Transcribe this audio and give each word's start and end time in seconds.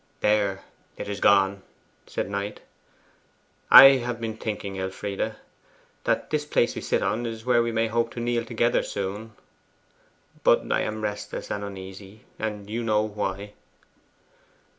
'There, 0.21 0.63
it 0.97 1.07
is 1.07 1.19
gone!' 1.19 1.61
said 2.07 2.27
Knight. 2.27 2.61
'I've 3.69 4.19
been 4.19 4.35
thinking, 4.35 4.79
Elfride, 4.79 5.35
that 6.05 6.31
this 6.31 6.43
place 6.43 6.73
we 6.73 6.81
sit 6.81 7.03
on 7.03 7.27
is 7.27 7.45
where 7.45 7.61
we 7.61 7.71
may 7.71 7.85
hope 7.85 8.09
to 8.09 8.19
kneel 8.19 8.43
together 8.43 8.81
soon. 8.81 9.33
But 10.43 10.71
I 10.71 10.81
am 10.81 11.03
restless 11.03 11.51
and 11.51 11.63
uneasy, 11.63 12.23
and 12.39 12.67
you 12.67 12.81
know 12.81 13.03
why. 13.03 13.53